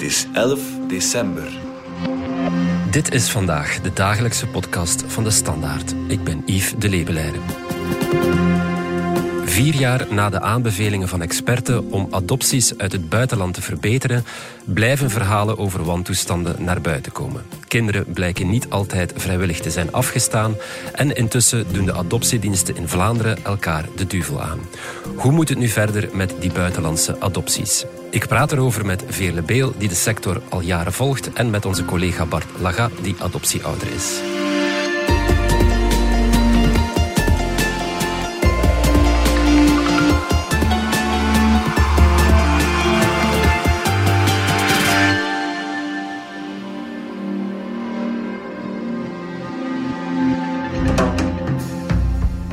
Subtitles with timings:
[0.00, 1.48] Het is 11 december.
[2.90, 5.94] Dit is vandaag de dagelijkse podcast van de Standaard.
[6.06, 7.40] Ik ben Yves de Lebeleiren.
[9.44, 14.24] Vier jaar na de aanbevelingen van experten om adopties uit het buitenland te verbeteren,
[14.64, 17.42] blijven verhalen over wantoestanden naar buiten komen.
[17.68, 20.54] Kinderen blijken niet altijd vrijwillig te zijn afgestaan
[20.92, 24.60] en intussen doen de adoptiediensten in Vlaanderen elkaar de duvel aan.
[25.16, 27.84] Hoe moet het nu verder met die buitenlandse adopties?
[28.10, 31.84] Ik praat erover met Veerle Beel, die de sector al jaren volgt, en met onze
[31.84, 34.20] collega Bart Laga, die adoptieouder is.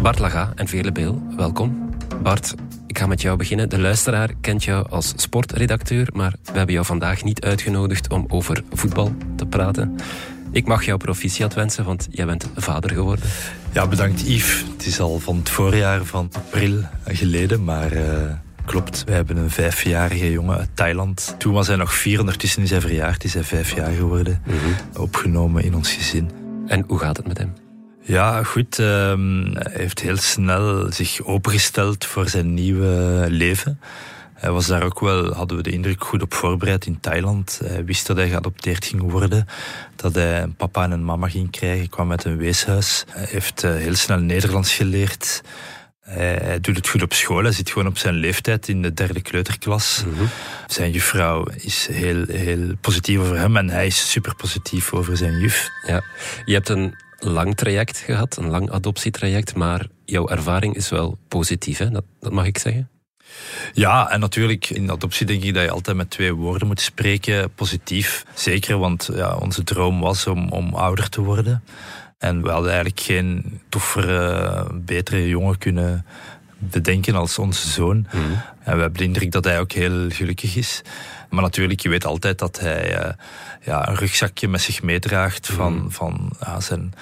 [0.01, 1.89] Bart Laga en Veerle Beel, welkom.
[2.21, 2.55] Bart,
[2.97, 3.69] ik ga met jou beginnen.
[3.69, 8.63] De luisteraar kent jou als sportredacteur, maar we hebben jou vandaag niet uitgenodigd om over
[8.71, 9.95] voetbal te praten.
[10.51, 13.25] Ik mag jou proficiat wensen, want jij bent vader geworden.
[13.73, 14.65] Ja, bedankt Yves.
[14.71, 18.03] Het is al van het voorjaar van april geleden, maar uh,
[18.65, 19.03] klopt.
[19.03, 21.35] We hebben een vijfjarige jongen uit Thailand.
[21.37, 24.41] Toen was hij nog vier, ondertussen is hij verjaard, is hij vijf jaar geworden.
[24.97, 26.29] Opgenomen in ons gezin.
[26.67, 27.66] En hoe gaat het met hem?
[28.07, 28.77] Ja, goed.
[28.77, 33.79] Um, hij heeft heel snel zich opengesteld voor zijn nieuwe leven.
[34.33, 37.61] Hij was daar ook wel, hadden we de indruk, goed op voorbereid in Thailand.
[37.63, 39.47] Hij wist dat hij geadopteerd ging worden.
[39.95, 41.79] Dat hij een papa en een mama ging krijgen.
[41.79, 43.03] Hij kwam uit een weeshuis.
[43.09, 45.41] Hij heeft uh, heel snel Nederlands geleerd.
[46.01, 47.43] Hij, hij, doet het goed op school.
[47.43, 50.03] Hij zit gewoon op zijn leeftijd in de derde kleuterklas.
[50.05, 50.29] Mm -hmm.
[50.67, 53.57] Zijn juffrouw is heel, heel positief over hem.
[53.57, 55.69] En hij is super positief over zijn juf.
[55.87, 56.03] Ja.
[56.45, 61.77] Je hebt een lang traject gehad, een lang adoptietraject, maar jouw ervaring is wel positief,
[61.77, 61.89] hè?
[61.89, 62.89] Dat, mag ik zeggen?
[63.73, 67.53] Ja, en natuurlijk in adoptie denk ik dat je altijd met twee woorden moet spreken.
[67.53, 71.63] Positief, zeker, want ja, onze droom was om, om ouder te worden.
[72.17, 76.05] En we hadden eigenlijk geen toffere, betere jongen kunnen
[76.57, 77.97] bedenken als onze zoon.
[77.97, 78.41] Mm.
[78.63, 80.81] En we hebben de indruk dat hij ook heel gelukkig is.
[81.29, 83.11] Maar natuurlijk, je weet altijd dat hij uh,
[83.61, 85.91] ja, een rugzakje met zich meedraagt van, mm.
[85.91, 86.93] van ja, zijn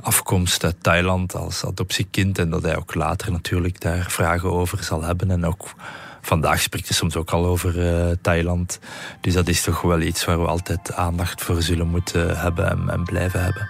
[0.00, 2.38] afkomst uit Thailand als adoptiekind.
[2.38, 5.30] En dat hij ook later natuurlijk daar vragen over zal hebben.
[5.30, 5.74] En ook
[6.20, 8.78] vandaag spreekt hij soms ook al over uh, Thailand.
[9.20, 12.88] Dus dat is toch wel iets waar we altijd aandacht voor zullen moeten hebben en,
[12.88, 13.68] en blijven hebben.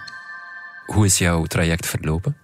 [0.85, 2.40] Hoe is jouw traject verlopen?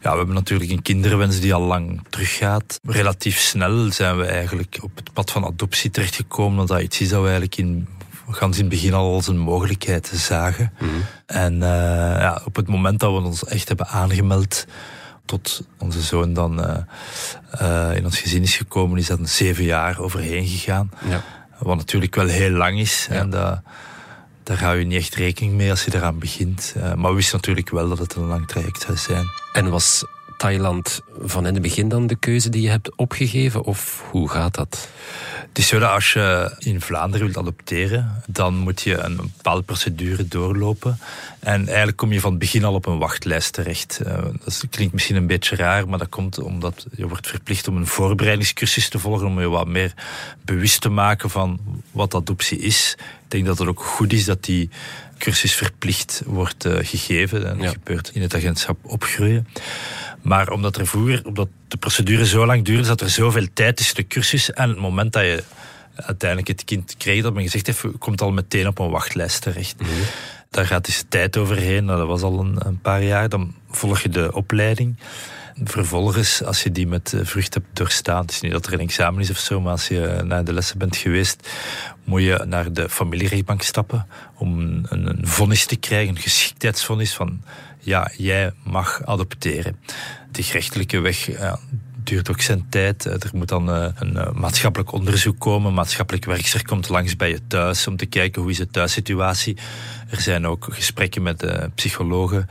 [0.00, 2.80] Ja, we hebben natuurlijk een kinderwens die al lang teruggaat.
[2.82, 6.66] Relatief snel zijn we eigenlijk op het pad van adoptie terechtgekomen.
[6.66, 7.88] Dat iets is dat we eigenlijk in
[8.30, 10.72] gaan in het begin al als een mogelijkheid zagen.
[10.78, 11.02] Mm -hmm.
[11.26, 11.60] En uh,
[12.20, 14.66] ja, op het moment dat we ons echt hebben aangemeld
[15.24, 16.76] tot onze zoon dan uh,
[17.62, 20.90] uh, in ons gezin is gekomen, is dat een zeven jaar overheen gegaan.
[21.08, 21.22] Ja.
[21.58, 23.06] Wat natuurlijk wel heel lang is.
[23.10, 23.14] Ja.
[23.14, 23.30] En
[24.48, 26.74] daar hou je niet echt rekening mee als je eraan begint.
[26.76, 29.26] Uh, maar we wisten natuurlijk wel dat het een lang traject zou zijn.
[29.52, 30.04] En was
[30.38, 33.64] Thailand van in het begin dan de keuze die je hebt opgegeven?
[33.64, 34.88] Of hoe gaat dat?
[35.48, 39.62] Het is zo dat als je in Vlaanderen wilt adopteren, dan moet je een bepaalde
[39.62, 40.98] procedure doorlopen.
[41.40, 44.00] En eigenlijk kom je van het begin al op een wachtlijst terecht.
[44.06, 47.76] Uh, dat klinkt misschien een beetje raar, maar dat komt omdat je wordt verplicht om
[47.76, 49.94] een voorbereidingscursus te volgen, om je wat meer
[50.44, 51.60] bewust te maken van
[51.90, 52.96] wat adoptie is.
[53.24, 54.70] Ik denk dat het ook goed is dat die
[55.18, 57.48] cursus verplicht wordt uh, gegeven.
[57.48, 57.72] En dat ja.
[57.72, 59.46] gebeurt in het agentschap opgroeien.
[60.28, 63.94] Maar omdat er vroeger, omdat de procedure zo lang duurde, dat er zoveel tijd tussen
[63.96, 65.44] de cursus en het moment dat je
[65.94, 69.80] uiteindelijk het kind kreeg, dat men gezegd heeft, komt al meteen op een wachtlijst terecht.
[69.80, 70.02] Mm -hmm.
[70.50, 73.28] Daar gaat dus tijd overheen, dat was al een, een, paar jaar.
[73.28, 74.96] Dan volg je de opleiding.
[75.64, 79.20] Vervolgens, als je die met vrucht hebt doorstaan, het is niet dat er een examen
[79.20, 81.48] is of zo, maar als je naar de lessen bent geweest,
[82.04, 87.42] moet je naar de familierechtbank stappen om een, een vonnis te krijgen, een geschiktheidsvonnis van
[87.88, 89.76] ja, jij mag adopteren.
[90.30, 91.28] Die gerechtelijke weg
[92.08, 93.04] duurt ook zijn tijd.
[93.04, 95.74] Er moet dan uh, een uh, maatschappelijk onderzoek komen.
[95.74, 99.56] Maatschappelijk werkster komt langs bij je thuis om te kijken hoe is de thuissituatie.
[100.10, 102.48] Er zijn ook gesprekken met uh, psychologen.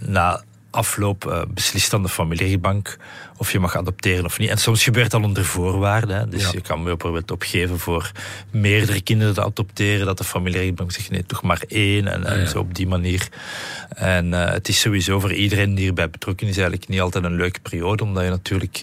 [0.00, 2.96] Na afloop uh, beslist dan de familierechtbank
[3.36, 4.48] of je mag adopteren of niet.
[4.48, 6.16] En soms gebeurt dat onder voorwaarden.
[6.16, 6.28] Hè.
[6.28, 6.50] Dus ja.
[6.52, 8.12] je kan bijvoorbeeld opgeven voor
[8.50, 12.06] meerdere kinderen te adopteren, dat de familierechtbank zegt nee, toch maar één.
[12.06, 12.46] En, en ja.
[12.46, 13.28] zo op die manier.
[13.88, 17.36] En uh, het is sowieso voor iedereen die erbij betrokken is eigenlijk niet altijd een
[17.36, 18.82] leuke periode, omdat je natuurlijk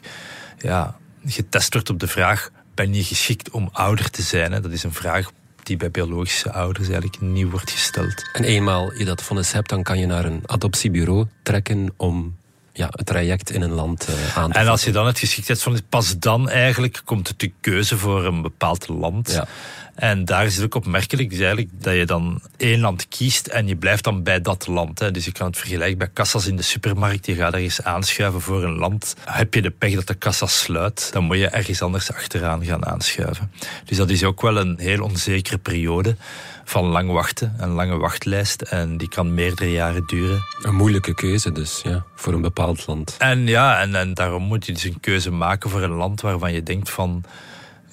[0.60, 4.52] ja, getest wordt op de vraag, ben je geschikt om ouder te zijn?
[4.52, 4.62] Hè?
[4.62, 5.32] Dat is een vraag
[5.66, 8.30] die bij biologische ouders eigenlijk nieuw wordt gesteld.
[8.34, 12.36] En eenmaal je dat vonnis hebt, dan kan je naar een adoptiebureau trekken om
[12.78, 15.82] ja, het traject in een land uh, aan te En als je dan het geschiktheidsfonds,
[15.90, 19.32] pas dan eigenlijk komt het de keuze voor een bepaald land.
[19.32, 19.48] Ja.
[19.96, 23.68] En daar is het ook opmerkelijk dus eigenlijk dat je dan één land kiest en
[23.68, 25.00] je blijft dan bij dat land.
[25.00, 25.12] Hè.
[25.12, 27.26] Dus je kan het vergelijken bij kassas in de supermarkt.
[27.26, 29.16] Je gaat ergens aanschuiven voor een land.
[29.26, 32.86] Heb je de pech dat de kassa sluit, dan moet je ergens anders achteraan gaan
[32.86, 33.52] aanschuiven.
[33.86, 36.16] Dus dat is ook wel een heel onzekere periode
[36.66, 38.62] van lang wachten, een lange wachtlijst.
[38.62, 40.44] En die kan meerdere jaren duren.
[40.62, 43.16] Een moeilijke keuze dus, ja, voor een bepaald land.
[43.18, 46.54] En ja, en, en daarom moet je dus een keuze maken voor een land waarvan
[46.54, 47.24] je denkt van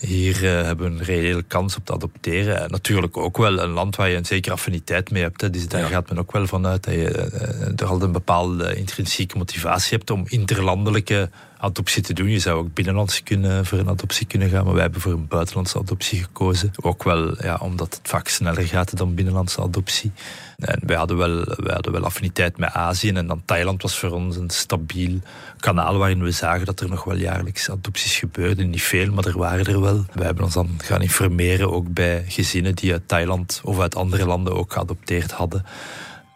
[0.07, 2.63] hier uh, hebben we een reële kans op te adopteren.
[2.63, 5.41] En natuurlijk ook wel een land waar je een zekere affiniteit mee hebt.
[5.41, 5.51] Hè.
[5.51, 9.39] Dus daar gaat men ook wel vanuit dat je uh, er al een bepaalde intrinsieke
[9.39, 11.31] motivatie hebt om interlandelijke
[11.63, 12.29] adoptie te doen.
[12.29, 15.29] Je zou ook binnenlands kunnen, voor een adoptie kunnen gaan, maar wij hebben voor een
[15.29, 16.71] buitenlandse adoptie gekozen.
[16.81, 20.13] Ook wel ja, omdat het vaak sneller gaat dan binnenlandse adoptie.
[20.59, 24.11] En wij hadden, wel, wij hadden wel affiniteit met Azië en dan Thailand was voor
[24.11, 25.21] ons een stabiel
[25.59, 28.71] kanaal waarin we zagen dat er nog wel jaarlijks adopties gebeurden.
[28.71, 30.05] Niet veel, maar er waren er wel.
[30.13, 34.27] Wij hebben ons dan gaan informeren ook bij gezinnen die uit Thailand of uit andere
[34.27, 35.65] landen ook geadopteerd hadden.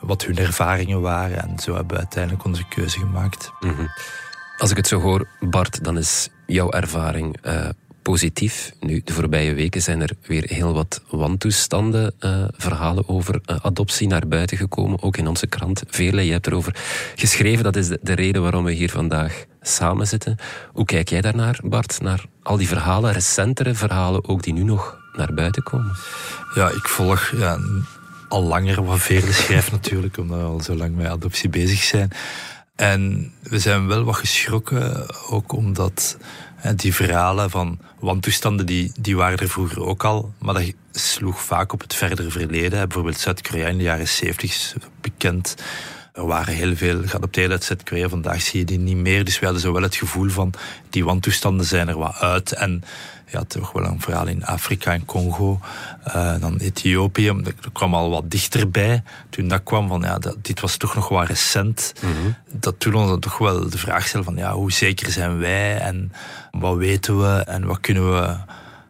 [0.00, 3.52] Wat hun ervaringen waren en zo hebben we uiteindelijk onze keuze gemaakt.
[3.60, 3.88] Mm.
[4.58, 7.68] Als ik het zo hoor, Bart, dan is jouw ervaring uh,
[8.02, 8.72] positief.
[8.80, 14.06] Nu, de voorbije weken zijn er weer heel wat wantoestanden, uh, verhalen over uh, adoptie
[14.06, 15.82] naar buiten gekomen, ook in onze krant.
[15.88, 16.76] Veerle, je hebt erover
[17.14, 17.64] geschreven.
[17.64, 20.36] Dat is de, de, reden waarom we hier vandaag samen zitten.
[20.72, 24.98] Hoe kijk jij daarnaar, Bart, naar al die verhalen, recentere verhalen ook, die nu nog
[25.12, 25.96] naar buiten komen?
[26.54, 27.58] Ja, ik volg ja,
[28.28, 32.10] al langer wat Veerle schrijft natuurlijk, omdat we al zo lang met adoptie bezig zijn.
[32.76, 36.18] En we zijn wel wat geschrokken, ook omdat
[36.56, 41.42] hè, die verhalen van wantoestanden, die, die waren er vroeger ook al, maar dat sloeg
[41.42, 42.88] vaak op het verdere verleden.
[42.88, 45.54] Bijvoorbeeld Zuid-Korea in de jaren 70 is bekend.
[46.12, 48.08] Er waren heel veel geadopteerden uit Zuid-Korea.
[48.08, 49.24] Vandaag zie je die niet meer.
[49.24, 50.52] Dus we hadden zo wel het gevoel van
[50.90, 52.52] die wantoestanden zijn er wat uit.
[52.52, 52.82] En
[53.26, 55.60] ja, toch wel een verhaal in Afrika en Congo.
[56.08, 59.02] Uh, dan Ethiopië, dat kwam al wat dichterbij.
[59.30, 61.92] Toen dat kwam van, ja, dat, dit was toch nog wat recent.
[62.02, 62.34] Mm -hmm.
[62.52, 65.78] Dat toen ons dan toch wel de vraag stelde van, ja, hoe zeker zijn wij?
[65.78, 66.12] En
[66.50, 67.38] wat weten we?
[67.38, 68.36] En wat kunnen we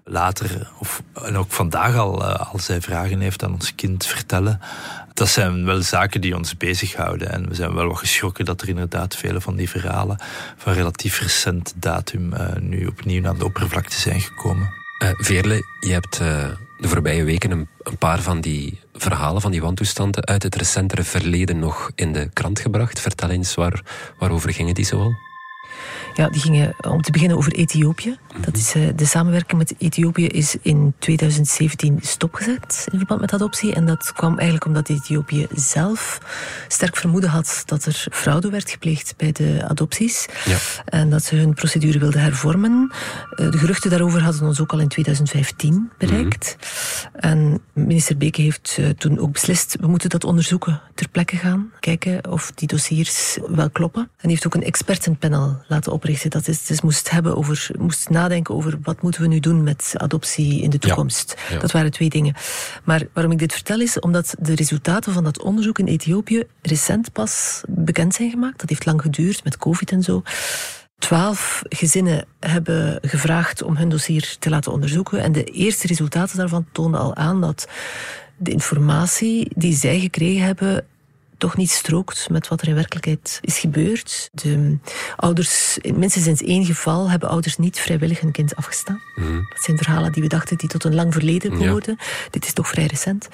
[0.09, 4.61] later, of, en ook vandaag al, uh, als hij vragen heeft aan ons kind vertellen.
[5.15, 7.33] Dat zijn wel zaken die ons bezighouden.
[7.33, 10.19] En we zijn wel wat geschrokken dat er inderdaad vele van die verhalen
[10.57, 14.71] van relatief recent datum uh, nu opnieuw naar de oppervlakte zijn gekomen.
[15.03, 16.19] Uh, Veerle, je hebt
[16.79, 21.05] de voorbije weken een, een, paar van die verhalen, van die wantoestanden uit het recentere
[21.05, 23.01] verleden nog in de krant gebracht.
[23.01, 23.83] Vertel eens, waar,
[24.19, 25.15] waarover gingen die zoal?
[26.17, 28.17] Ja, die gingen om te beginnen over Ethiopië.
[28.41, 33.75] Dat is, uh, de samenwerking met Ethiopië is in 2017 stopgezet in verband met adoptie.
[33.75, 36.21] En dat kwam eigenlijk omdat Ethiopië zelf
[36.69, 40.27] sterk vermoeden had dat er fraude werd gepleegd bij de adopties.
[40.45, 40.57] Ja.
[40.85, 42.93] En dat ze hun procedure wilden hervormen.
[43.31, 46.57] Uh, de geruchten daarover hadden ons ook al in 2015 bereikt.
[46.59, 47.21] Mm-hmm.
[47.21, 51.73] En minister Beke heeft toen ook beslist, we moeten dat onderzoeken, ter plekke gaan.
[51.81, 54.11] Kijken of die dossiers wel kloppen.
[54.17, 56.31] En heeft ook een expertenpanel laten oprichten.
[56.31, 59.93] Dat is, dus moest hebben over, moest nadenken over wat moeten we nu doen met
[59.97, 61.35] adoptie in de toekomst.
[61.49, 61.61] Ja, ja.
[61.61, 62.35] Dat waren twee dingen.
[62.85, 67.13] Maar waarom ik dit vertel is omdat de resultaten van dat onderzoek in Ethiopië recent
[67.13, 68.61] pas bekend zijn gemaakt.
[68.61, 70.23] Dat heeft lang geduurd met COVID en zo.
[70.99, 75.23] Twaalf gezinnen hebben gevraagd om hun dossier te laten onderzoeken.
[75.23, 77.69] En de eerste resultaten daarvan tonen al aan dat
[78.37, 80.85] de informatie die zij gekregen hebben
[81.39, 84.29] toch niet strookt met wat er in werkelijkheid is gebeurd.
[84.33, 84.79] De
[85.17, 89.03] ouders, minstens in één geval, hebben ouders niet vrijwillig hun kind afgestaan.
[89.15, 89.47] Mm.
[89.49, 91.97] Dat zijn verhalen die we dachten die tot een lang verleden behoorden.
[91.99, 92.05] Ja.
[92.31, 93.29] Dit is toch vrij recent.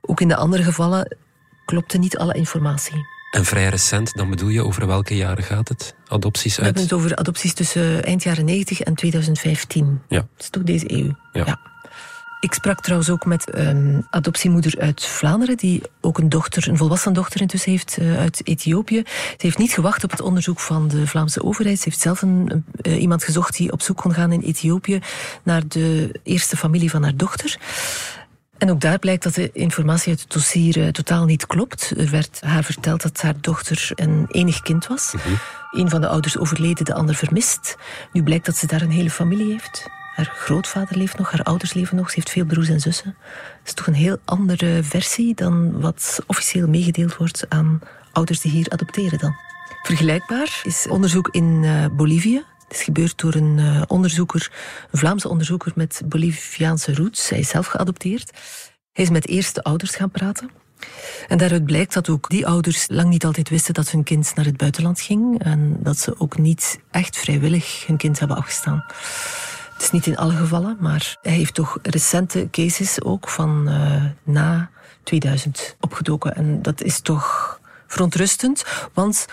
[0.00, 1.16] Ook in de andere gevallen
[1.64, 3.12] klopte niet alle informatie.
[3.30, 5.94] En vrij recent, dan bedoel je over welke jaren gaat het?
[6.06, 6.58] Adopties uit?
[6.58, 10.02] We hebben het over adopties tussen eind jaren 90 en 2015.
[10.08, 10.16] Ja.
[10.16, 11.16] Dat is toch deze eeuw.
[11.32, 11.44] Ja.
[11.46, 11.72] ja.
[12.44, 17.12] Ik sprak trouwens ook met een adoptiemoeder uit Vlaanderen, die ook een dochter, een volwassen
[17.12, 19.02] dochter intussen heeft uh, uit Ethiopië.
[19.06, 21.78] Ze heeft niet gewacht op het onderzoek van de Vlaamse overheid.
[21.78, 25.00] Ze heeft zelf een, uh, iemand gezocht die op zoek kon gaan in Ethiopië
[25.42, 27.58] naar de eerste familie van haar dochter.
[28.58, 31.92] En ook daar blijkt dat de informatie uit het dossier uh, totaal niet klopt.
[31.96, 35.12] Er werd haar verteld dat haar dochter een enig kind was.
[35.12, 35.38] Mm -hmm.
[35.70, 37.76] Een van de ouders overleden, de ander vermist.
[38.12, 40.02] Nu blijkt dat ze daar een hele familie heeft.
[40.14, 42.08] Haar grootvader leeft nog, haar ouders leven nog.
[42.08, 43.16] Ze heeft veel broers en zussen.
[43.58, 47.80] Dat is toch een heel andere versie dan wat officieel meegedeeld wordt aan
[48.12, 49.36] ouders die hier adopteren dan.
[49.82, 52.44] Vergelijkbaar is onderzoek in uh, Bolivie.
[52.68, 54.52] Het is gebeurd door een uh, onderzoeker,
[54.90, 57.28] een Vlaamse onderzoeker met Boliviaanse roots.
[57.28, 58.30] Hij is zelf geadopteerd.
[58.92, 60.50] Hij is met eerst de ouders gaan praten.
[61.28, 64.44] En daaruit blijkt dat ook die ouders lang niet altijd wisten dat hun kind naar
[64.44, 65.42] het buitenland ging.
[65.42, 68.84] En dat ze ook niet echt vrijwillig hun kind hebben afgestaan.
[69.74, 74.04] Het is niet in alle gevallen, maar hij heeft toch recente cases ook van uh,
[74.22, 74.70] na
[75.02, 76.34] 2000 opgedoken.
[76.34, 79.26] En dat is toch verontrustend, want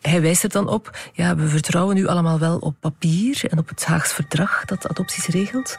[0.00, 3.68] hij wijst er dan op, ja, we vertrouwen nu allemaal wel op papier en op
[3.68, 5.78] het Haags verdrag dat adopties regelt.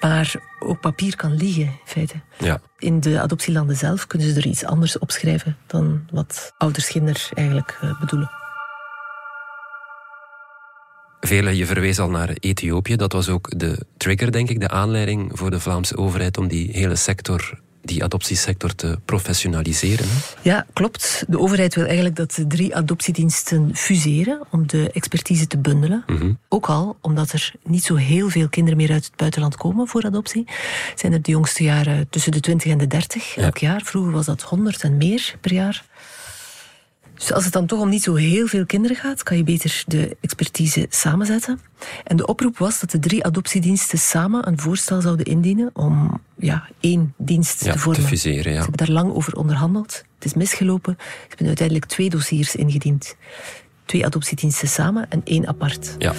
[0.00, 2.14] Maar ook papier kan liegen, in feite.
[2.38, 2.60] Ja.
[2.78, 6.92] In de adoptielanden zelf kunnen ze er iets anders opschrijven dan wat ouders
[7.34, 8.39] eigenlijk uh, bedoelen.
[11.20, 12.96] Vele, je verwees al naar Ethiopië.
[12.96, 16.70] Dat was ook de trigger, denk ik, de aanleiding voor de Vlaamse overheid om die
[16.72, 20.06] hele sector die adoptiesector te professionaliseren.
[20.42, 21.24] Ja, klopt.
[21.28, 26.04] De overheid wil eigenlijk dat de drie adoptiediensten fuseren om de expertise te bundelen.
[26.06, 26.32] Mhm.
[26.48, 30.04] Ook al omdat er niet zo heel veel kinderen meer uit het buitenland komen voor
[30.04, 30.48] adoptie.
[30.94, 33.80] Zijn er de jongste jaren tussen de 20 en de 30 elk jaar.
[33.84, 35.84] Vroeger was dat 100 en meer per jaar.
[37.20, 39.82] Dus als het dan toch om niet zo heel veel kinderen gaat, kan je beter
[39.86, 41.60] de expertise samenzetten.
[42.04, 46.68] En de oproep was dat de drie adoptiediensten samen een voorstel zouden indienen om ja,
[46.80, 48.00] één dienst ja, te vormen.
[48.02, 48.62] Te fuseren, ja.
[48.62, 50.04] Ze hebben daar lang over onderhandeld.
[50.14, 50.96] Het is misgelopen.
[50.98, 53.16] Ze hebben uiteindelijk twee dossiers ingediend.
[53.84, 55.94] Twee adoptiediensten samen en één apart.
[55.98, 56.12] Ja.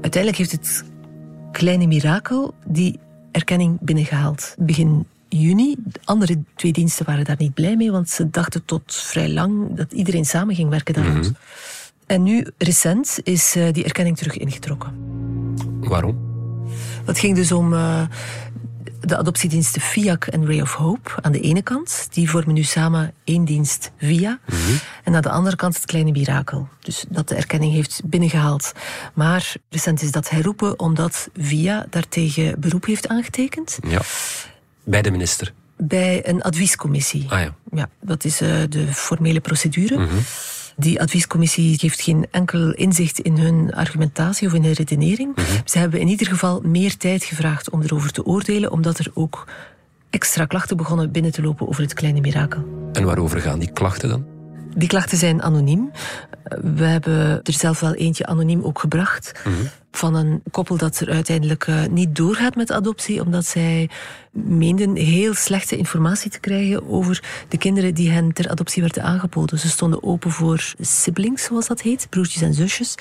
[0.00, 0.84] Uiteindelijk heeft het
[1.52, 2.98] kleine mirakel die
[3.32, 4.54] erkenning binnengehaald.
[4.58, 5.06] Begin
[5.38, 5.76] juni.
[5.78, 9.76] De andere twee diensten waren daar niet blij mee, want ze dachten tot vrij lang
[9.76, 11.30] dat iedereen samen ging werken daar Mhm.
[12.06, 14.92] En nu, recent, is uh, die erkenning terug ingetrokken.
[15.80, 16.18] Waarom?
[17.04, 18.02] Dat ging dus om uh,
[19.00, 22.06] de adoptiediensten FIAC en Ray of Hope aan de ene kant.
[22.10, 24.38] Die vormen nu samen één dienst VIA.
[24.46, 24.58] Mhm.
[25.04, 26.68] En aan de andere kant het kleine mirakel.
[26.80, 28.72] Dus dat de erkenning heeft binnengehaald.
[29.14, 33.78] Maar recent is dat herroepen omdat VIA daartegen beroep heeft aangetekend.
[33.88, 34.00] Ja.
[34.84, 35.52] Bij de minister?
[35.76, 37.26] Bij een adviescommissie.
[37.28, 37.54] Ah ja.
[37.70, 39.98] Ja, dat is uh, de formele procedure.
[39.98, 40.14] Mhm.
[40.76, 45.36] Die adviescommissie geeft geen enkel inzicht in hun argumentatie of in hun redenering.
[45.36, 45.46] Mhm.
[45.64, 49.46] Ze hebben in ieder geval meer tijd gevraagd om erover te oordelen, omdat er ook
[50.10, 52.64] extra klachten begonnen binnen te lopen over het kleine mirakel.
[52.92, 54.24] En waarover gaan die klachten dan?
[54.76, 55.90] Die klachten zijn anoniem.
[56.62, 59.32] We hebben er zelf wel eentje anoniem ook gebracht.
[59.44, 59.54] Mhm.
[59.92, 63.90] Van een koppel dat er uiteindelijk uh, niet doorgaat met adoptie, omdat zij
[64.32, 69.58] meenden heel slechte informatie te krijgen over de kinderen die hen ter adoptie werden aangeboden.
[69.58, 72.94] Ze stonden open voor siblings, zoals dat heet, broertjes en zusjes.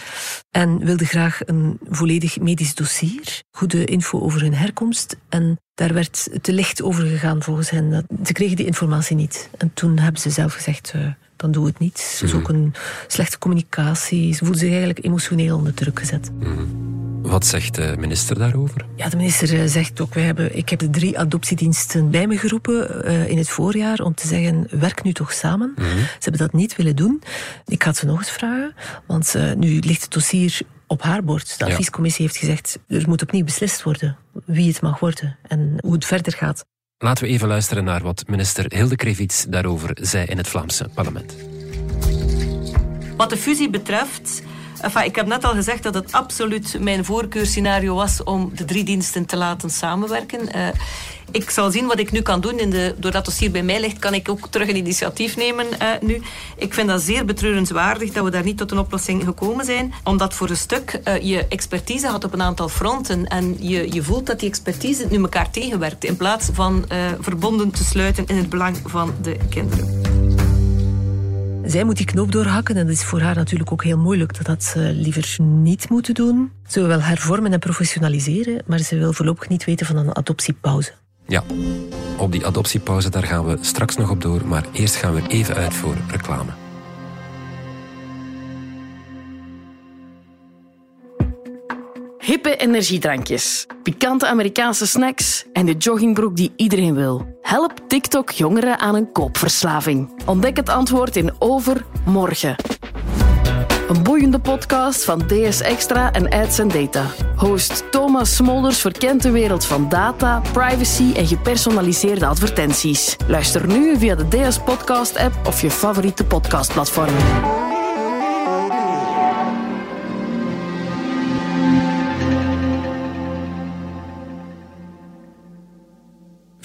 [0.52, 5.18] En wilden graag een volledig medisch dossier, goede info over hun herkomst.
[5.30, 8.06] En daar werd te licht over gegaan volgens hen.
[8.26, 9.50] Ze kregen die informatie niet.
[9.58, 10.94] En toen hebben ze zelf gezegd.
[10.96, 12.00] Uh, dan doe het niet.
[12.00, 12.74] Ze is ook een
[13.08, 14.34] slechte communicatie.
[14.34, 16.32] Ze voelde zich eigenlijk emotioneel onder druk gezet.
[16.32, 16.81] Mm -hmm.
[17.22, 18.86] Wat zegt de minister daarover?
[18.96, 23.06] Ja, de minister zegt ook, wij hebben, ik heb de drie adoptiediensten bij me geroepen
[23.06, 25.74] uh, in het voorjaar om te zeggen, werk nu toch samen.
[25.76, 25.98] Mm -hmm.
[25.98, 27.22] Ze hebben dat niet willen doen.
[27.66, 28.74] Ik ga het ze nog eens vragen,
[29.06, 31.60] want uh, nu ligt het dossier op haar bord.
[31.60, 35.94] De adviescommissie heeft gezegd, er moet opnieuw beslist worden wie het mag worden en hoe
[35.94, 36.66] het verder gaat.
[36.98, 41.36] Laten we even luisteren naar wat minister Hilde Krevits daarover zei in het Vlaamse parlement.
[43.18, 44.42] Wat de fusie betreft,
[44.82, 48.84] enfin, ik heb net al gezegd dat het absoluut mijn voorkeurscenario was om de drie
[48.84, 50.40] diensten te laten samenwerken.
[50.56, 50.68] Uh,
[51.32, 52.60] ik zal zien wat ik nu kan doen.
[52.60, 55.66] In de, doordat het hier bij mij ligt, kan ik ook terug een initiatief nemen
[55.66, 56.22] uh, nu.
[56.56, 59.94] Ik vind dat zeer betreurenswaardig dat we daar niet tot een oplossing gekomen zijn.
[60.04, 63.28] Omdat voor een stuk uh, je expertise had op een aantal fronten.
[63.28, 66.04] En je, je voelt dat die expertise nu elkaar tegenwerkt.
[66.04, 66.86] In plaats van
[67.20, 70.51] verbonden te sluiten in het belang van de kinderen.
[71.66, 74.38] Zij moet die knoop doorhakken en dat is voor haar natuurlijk ook heel moeilijk.
[74.38, 76.52] Dat had ze liever niet moeten doen.
[76.68, 80.92] Ze wil hervormen en professionaliseren, maar ze wil voorlopig niet weten van een adoptiepauze.
[81.28, 81.44] Ja,
[82.18, 85.56] op die adoptiepauze daar gaan we straks nog op door, maar eerst gaan we even
[85.56, 86.61] uit voor reclame.
[92.32, 97.38] Hippe energiedrankjes, pikante Amerikaanse snacks en de joggingbroek die iedereen wil.
[97.42, 100.22] Help TikTok jongeren aan een koopverslaving.
[100.26, 102.56] Ontdek het antwoord in Overmorgen.
[103.90, 107.06] Een boeiende podcast van DS Extra en Ads Data.
[107.36, 113.16] Host Thomas Smolders verkent de wereld van data, privacy en gepersonaliseerde advertenties.
[113.28, 117.14] Luister nu via de DS Podcast app of je favoriete podcastplatform.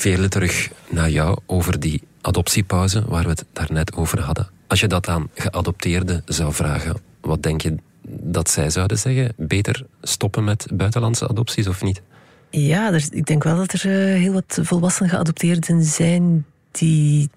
[0.06, 4.48] Vele terug naar jou over die adoptiepauze waar we het daarnet over hadden.
[4.66, 7.74] Als je dat aan geadopteerden zou vragen, wat denk je
[8.08, 9.32] dat zij zouden zeggen?
[9.36, 12.02] Beter stoppen met buitenlandse adopties of niet?
[12.50, 17.30] Ja, er, ik denk wel dat er uh, heel wat volwassen geadopteerden zijn die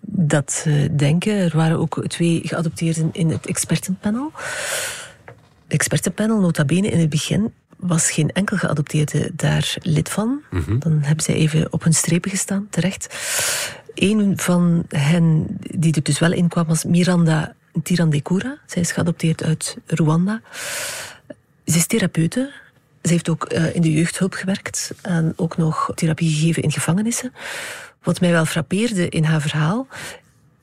[0.00, 1.32] dat uh, denken.
[1.32, 4.32] Er waren ook twee geadopteerden in het expertenpanel.
[5.66, 10.42] Expertenpanel, nota bene, in het begin was geen enkel geadopteerde daar lid van.
[10.50, 13.14] Mm Dan hebben zij even op hun strepen gestaan, terecht.
[13.94, 18.58] Een van hen die er dus wel in kwam was Miranda Tirandekura.
[18.66, 20.40] Zij is geadopteerd uit Rwanda.
[21.64, 22.52] Ze is therapeute.
[23.02, 27.32] Ze heeft ook uh, in de jeugdhulp gewerkt en ook nog therapie gegeven in gevangenissen.
[28.02, 29.86] Wat mij wel frappeerde in haar verhaal,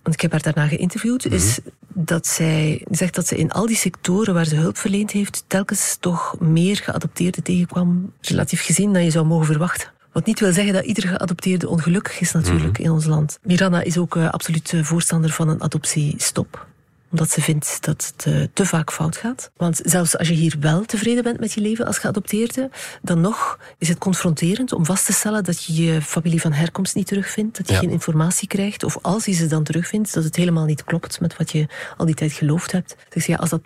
[0.08, 1.40] want ik heb haar daarna geïnterviewd, mm -hmm.
[1.40, 1.60] is
[1.94, 5.98] dat zij zegt dat ze in al die sectoren waar ze hulp verleend heeft, telkens
[6.00, 9.92] toch meer geadopteerden tegenkwam, relatief gezien, dan je zou mogen verwachten.
[10.12, 12.86] Wat niet wil zeggen dat iedere geadopteerde ongelukkig is natuurlijk mm -hmm.
[12.86, 13.40] in ons land.
[13.44, 16.68] Miranda is ook uh, absoluut voorstander van een adoptiestop
[17.12, 19.52] omdat ze vindt dat het uh, te vaak fout gaat.
[19.58, 22.70] Want zelfs als je hier wel tevreden bent met je leven als geadopteerde,
[23.02, 26.96] dan nog is het confronterend om vast te stellen dat je je familie van herkomst
[26.96, 27.80] niet terugvindt, dat je ja.
[27.80, 31.38] geen informatie krijgt, of als je ze dan terugvindt, dat het helemaal niet klopt met
[31.38, 32.96] wat je al die tijd geloofd hebt.
[33.10, 33.62] Dus ja, als dat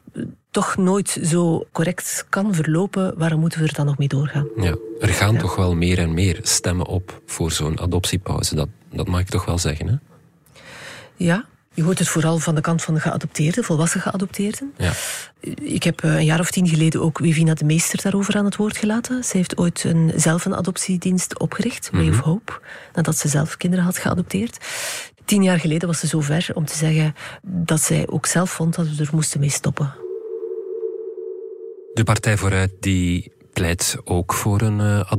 [0.51, 4.47] toch nooit zo correct kan verlopen, waarom moeten we er dan nog mee doorgaan?
[4.55, 5.39] Ja, er gaan ja.
[5.39, 8.55] toch wel meer en meer stemmen op voor zo'n adoptiepauze.
[8.55, 9.95] Dat, dat mag ik toch wel zeggen, hè?
[11.15, 14.73] Ja, je hoort het vooral van de kant van de geadopteerden, volwassen geadopteerden.
[14.77, 14.91] Ja.
[15.61, 18.77] Ik heb een jaar of tien geleden ook Wivina de Meester daarover aan het woord
[18.77, 19.23] gelaten.
[19.23, 22.19] Ze heeft ooit een, zelf een adoptiedienst opgericht, Way mm -hmm.
[22.19, 22.59] of Hope,
[22.93, 24.57] nadat ze zelf kinderen had geadopteerd.
[25.25, 28.75] Tien jaar geleden was ze zo ver om te zeggen dat zij ook zelf vond
[28.75, 29.93] dat we er moesten mee stoppen.
[31.93, 35.11] De Partij vooruit die pleit ook voor een uh,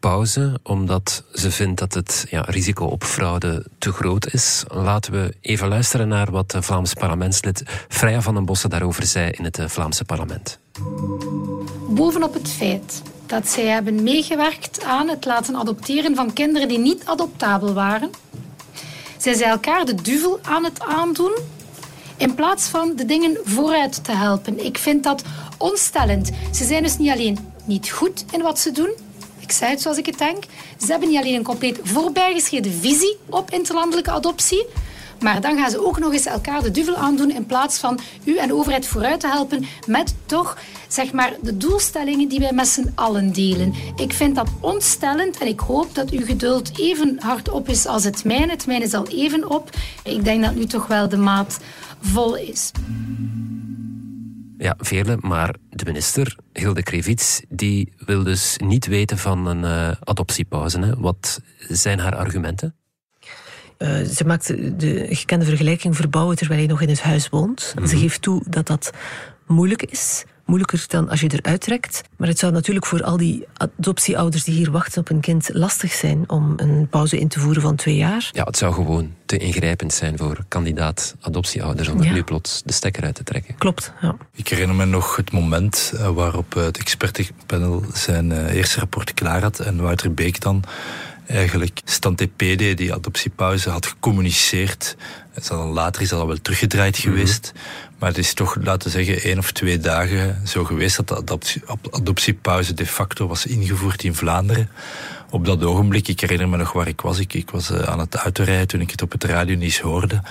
[0.00, 4.64] adoptiepauze, omdat ze vindt dat het ja, risico op fraude te groot is.
[4.68, 9.30] Laten we even luisteren naar wat de Vlaamse parlementslid Freya van den Bossen daarover zei
[9.30, 10.58] in het Vlaamse parlement.
[11.88, 17.04] Bovenop het feit dat zij hebben meegewerkt aan het laten adopteren van kinderen die niet
[17.04, 18.10] adoptabel waren,
[19.16, 21.36] zijn zij elkaar de duvel aan het aandoen
[22.16, 24.64] in plaats van de dingen vooruit te helpen.
[24.64, 25.22] Ik vind dat
[25.58, 26.30] onstellend.
[26.52, 28.90] Ze zijn dus niet alleen niet goed in wat ze doen.
[29.48, 30.44] Ik het zoals ik het denk.
[30.78, 34.66] Ze hebben niet alleen een compleet voorbijgeschreven visie op interlandelijke adoptie.
[35.20, 38.36] Maar dan gaan ze ook nog eens elkaar de duvel aandoen in plaats van u
[38.36, 42.68] en de overheid vooruit te helpen met toch zeg maar, de doelstellingen die wij met
[42.68, 43.74] z'n allen delen.
[43.96, 48.04] Ik vind dat ontstellend en ik hoop dat uw geduld even hard op is als
[48.04, 48.50] het mijne.
[48.50, 49.70] Het mijne is al even op.
[50.04, 51.58] Ik denk dat nu toch wel de maat
[52.00, 52.70] vol is.
[54.58, 59.96] Ja, vele, maar de minister, Hilde Krevits, die wil dus niet weten van een uh,
[60.00, 60.78] adoptiepauze.
[60.78, 60.96] Hè.
[60.96, 62.74] Wat zijn haar argumenten?
[63.78, 64.46] Uh, ze maakt
[64.80, 67.72] de gekende vergelijking verbouwen terwijl je nog in het huis woont.
[67.74, 67.90] Mm -hmm.
[67.90, 68.92] Ze geeft toe dat dat
[69.46, 72.02] moeilijk is moeilijker dan als je eruit trekt.
[72.16, 75.92] Maar het zou natuurlijk voor al die adoptieouders die hier wachten op een kind lastig
[75.92, 78.30] zijn om een pauze in te voeren van twee jaar.
[78.32, 82.08] Ja, het zou gewoon te ingrijpend zijn voor kandidaat adoptieouders om ja.
[82.08, 83.54] er nu plots de stekker uit te trekken.
[83.58, 84.16] Klopt, ja.
[84.34, 89.82] Ik herinner me nog het moment waarop het expertenpanel zijn eerste rapport klaar had en
[89.82, 90.64] Wouter Beek dan
[91.28, 94.96] eigenlijk Stantepede, die adoptiepauze, had gecommuniceerd.
[95.38, 97.52] Het is al later is dat al wel teruggedraaid geweest.
[97.54, 97.96] Mm -hmm.
[97.98, 101.16] Maar het is toch, laten we zeggen, één of twee dagen zo geweest dat de
[101.16, 104.70] adoptie, adoptiepauze de facto was ingevoerd in Vlaanderen.
[105.30, 107.18] Op dat ogenblik, ik herinner me nog waar ik was.
[107.18, 110.22] Ik, ik was uh, aan het autorijden toen ik het op het radionieuws hoorde.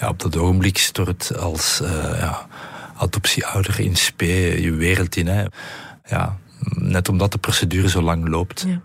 [0.00, 2.46] Ja, op dat ogenblik stort als uh, ja,
[2.96, 5.26] adoptieouder in spe je wereld in.
[5.26, 5.44] Hè.
[6.06, 6.38] Ja,
[6.74, 8.64] net omdat de procedure zo lang loopt.
[8.68, 8.80] Ja.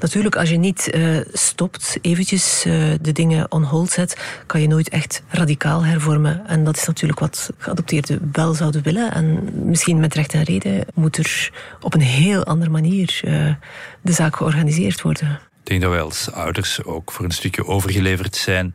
[0.00, 4.68] Natuurlijk, als je niet uh, stopt, eventjes uh, de dingen on hold zet, kan je
[4.68, 6.46] nooit echt radicaal hervormen.
[6.46, 9.12] En dat is natuurlijk wat geadopteerden wel zouden willen.
[9.12, 13.54] En misschien met recht en reden moet er op een heel andere manier uh,
[14.00, 15.40] de zaak georganiseerd worden.
[15.60, 18.74] Ik denk dat wij als ouders ook voor een stukje overgeleverd zijn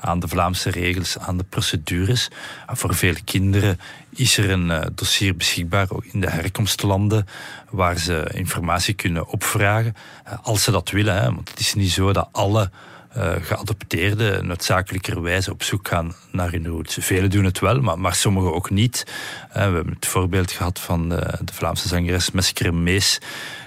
[0.00, 2.28] aan de Vlaamse regels, aan de procedures.
[2.66, 7.26] Voor vele kinderen is er een uh, dossier beschikbaar, in de herkomstlanden,
[7.70, 9.94] waar ze informatie kunnen opvragen.
[10.26, 12.70] Uh, als ze dat willen, hè, want het is niet zo dat alle
[13.16, 16.96] uh, geadopteerden noodzakelijkerwijs op zoek gaan naar hun roots.
[17.00, 19.06] Velen doen het wel, maar, maar sommigen ook niet.
[19.52, 23.18] we hebben het voorbeeld gehad van de, de Vlaamse zangeres Mesker Mees,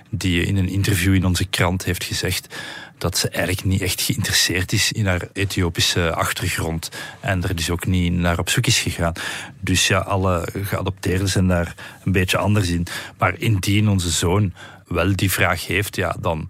[0.09, 2.55] die in een interview in onze krant heeft gezegd
[3.03, 6.89] dat ze eigenlijk niet echt geïnteresseerd is in haar Ethiopische achtergrond.
[7.19, 9.13] En er dus ook niet naar op zoek is gegaan.
[9.59, 12.87] Dus ja, alle geadopteerden zijn daar een beetje anders in.
[13.17, 14.53] Maar indien onze zoon
[14.87, 16.47] wel die vraag heeft, ja, dan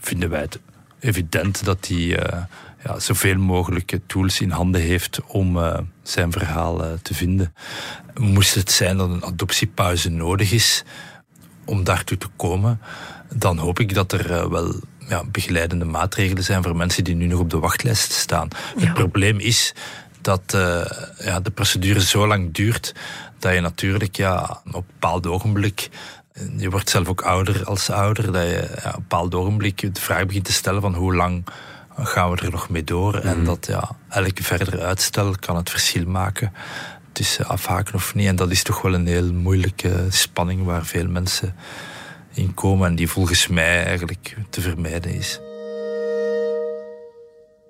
[0.00, 0.58] vinden wij het
[1.00, 2.42] evident dat hij uh,
[2.84, 7.54] ja, zoveel mogelijke tools in handen heeft om uh, zijn verhaal uh, te vinden.
[8.14, 10.84] Moest het zijn dat een adoptiepauze nodig is
[11.64, 12.80] om daartoe te komen,
[13.34, 14.74] dan hoop ik dat er wel
[15.08, 18.48] ja, begeleidende maatregelen zijn voor mensen die nu nog op de wachtlijst staan.
[18.78, 19.74] Het probleem is
[20.20, 20.84] dat uh,
[21.18, 22.94] ja, de procedure zo lang duurt
[23.38, 25.90] dat je natuurlijk ja, op een bepaald ogenblik
[26.56, 30.00] je wordt zelf ook ouder als ouder, dat je ja, op een bepaald ogenblik de
[30.00, 31.44] vraag begint te stellen van hoe lang
[31.96, 33.14] gaan we er nog mee door?
[33.14, 33.44] En mhm.
[33.44, 36.52] dat ja, elke verder uitstel kan het verschil maken
[37.12, 38.26] tussen afhaken of niet.
[38.26, 41.54] En dat is toch wel een heel moeilijke spanning waar veel mensen
[42.34, 45.40] in komen en die volgens mij eigenlijk te vermijden is.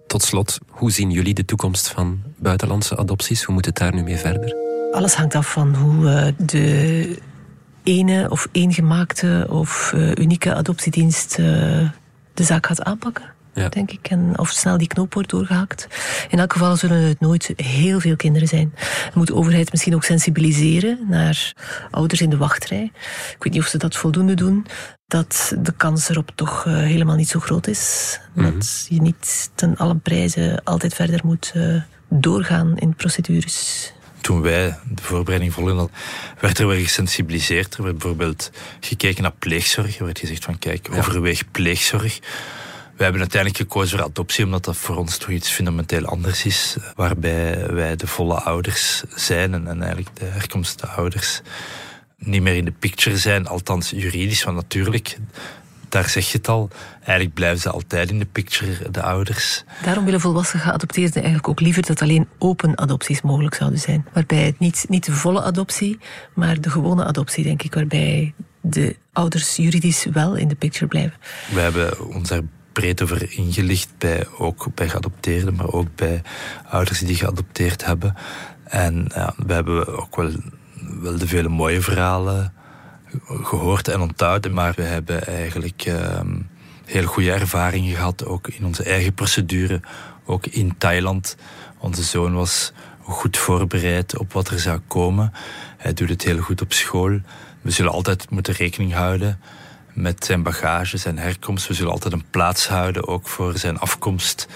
[0.07, 3.43] Tot slot, hoe zien jullie de toekomst van buitenlandse adopties?
[3.43, 4.55] Hoe moet het daar nu mee verder?
[4.93, 7.19] Alles hangt af van hoe eh, de
[7.83, 11.47] ene of eengemaakte of uh, unieke adoptiedienst uh,
[12.35, 13.33] de zaak gaat aanpakken.
[13.55, 13.69] Ja.
[13.69, 14.09] Denk ik.
[14.09, 15.87] En of snel die knoop wordt doorgehakt.
[16.29, 18.75] In elk geval zullen het nooit heel veel kinderen zijn.
[19.15, 21.53] Moet de overheid misschien ook sensibiliseren naar
[21.91, 22.93] ouders in de wachtrij.
[23.35, 24.67] Ik weet niet of ze dat voldoende doen.
[25.07, 28.21] Dat de kans erop toch uh, helemaal niet zo groot is.
[28.35, 33.93] Mm Dat je niet ten alle prijzen altijd verder moet uh, doorgaan in procedures
[34.25, 35.91] toen wij de voorbereiding volgden,
[36.41, 37.75] werd er wel gesensibiliseerd.
[37.75, 39.99] Er werd bijvoorbeeld gekeken naar pleegzorg.
[39.99, 42.21] Er werd gezegd van kijk, overweeg pleegzorg.
[42.97, 46.77] We hebben uiteindelijk gekozen voor adoptie, omdat dat voor ons toch iets fundamenteel anders is.
[46.95, 51.41] Waarbij wij de volle ouders zijn en, eigenlijk de herkomstouders
[52.19, 54.45] niet meer in de picture zijn, althans juridisch.
[54.45, 55.19] Want natuurlijk,
[55.89, 56.71] daar zeg je het al.
[56.97, 59.65] Eigenlijk blijven ze altijd in de picture, de ouders.
[59.83, 64.07] Daarom willen volwassen geadopteerden eigenlijk ook liever dat alleen open adopties mogelijk zouden zijn.
[64.13, 65.99] Waarbij het niet, niet de volle adoptie,
[66.35, 67.75] maar de gewone adoptie, denk ik.
[67.75, 71.19] Waarbij de ouders juridisch wel in de picture blijven.
[71.53, 72.43] We hebben ons daar
[72.75, 76.23] breed over ingelicht, bij, ook bij geadopteerden, maar ook bij
[76.69, 78.15] ouders die geadopteerd hebben.
[78.65, 80.31] En ja, we hebben ook wel,
[81.01, 82.53] wel de vele mooie verhalen
[83.27, 86.21] gehoord en onthouden, maar we hebben eigenlijk uh,
[86.85, 89.81] heel goede ervaringen gehad, ook in onze eigen procedure,
[90.25, 91.37] ook in Thailand.
[91.79, 95.33] Onze zoon was goed voorbereid op wat er zou komen.
[95.77, 97.21] Hij doet het heel goed op school.
[97.61, 99.39] We zullen altijd moeten rekening houden
[99.95, 101.67] met zijn bagage, zijn herkomst.
[101.67, 104.49] We zullen altijd een plaats houden, ook voor zijn afkomst.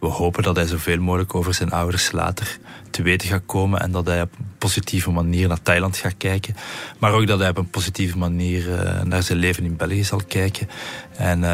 [0.00, 2.58] We hopen dat hij zoveel mogelijk over zijn ouders later
[2.90, 6.56] te weten gaat komen en dat hij op een positieve manier naar Thailand gaat kijken.
[6.98, 10.22] Maar ook dat hij op een positieve manier uh, naar zijn leven in België zal
[10.28, 10.68] kijken.
[11.16, 11.46] En uh,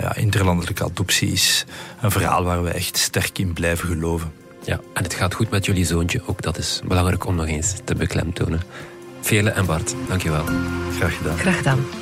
[0.00, 1.64] ja, interlandelijke adoptie is
[2.00, 4.32] een verhaal waar we echt sterk in blijven geloven.
[4.64, 6.22] Ja, en het gaat goed met jullie zoontje.
[6.26, 8.60] Ook dat is belangrijk om nog eens te beklemtonen.
[9.20, 10.44] Vele en Bart, dankjewel.
[10.98, 11.38] Graag gedaan.
[11.38, 12.01] Graag gedaan.